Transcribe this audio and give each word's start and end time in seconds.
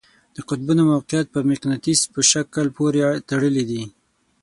د 0.35 0.37
قطبونو 0.49 0.81
موقیعت 0.91 1.27
په 1.31 1.39
مقناطیس 1.49 1.99
په 2.13 2.19
شکل 2.31 2.65
پورې 2.77 3.01
تړلی 3.29 3.63
دی. 3.69 3.83